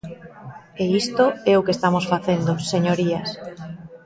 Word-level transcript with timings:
E 0.81 0.85
isto 1.01 1.25
é 1.51 1.53
o 1.55 1.65
que 1.65 1.75
estamos 1.77 2.05
facendo, 2.13 2.51
señorías. 2.71 3.29